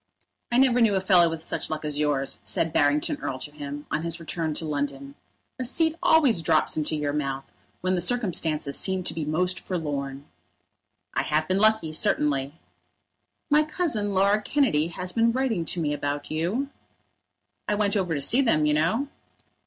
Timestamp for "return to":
4.19-4.65